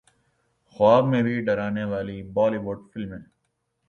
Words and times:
خواب 0.69 1.03
میں 1.07 1.21
بھی 1.23 1.35
ڈرانے 1.45 1.83
والی 1.83 2.21
بولی 2.35 2.57
وڈ 2.57 2.79
فلمیں 2.93 3.19